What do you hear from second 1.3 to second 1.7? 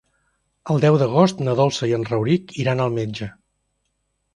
na